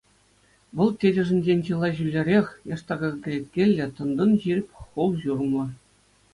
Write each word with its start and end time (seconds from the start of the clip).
Вӑл 0.79 0.89
тетӗшӗнчен 1.03 1.59
чылай 1.67 1.93
ҫӳллӗрех, 1.99 2.47
яштака 2.73 3.09
кӗлеткеллӗ, 3.27 3.85
тӑн-тӑн 4.01 4.31
ҫирӗп 4.47 4.67
хул-ҫурӑмлӑ. 4.85 5.65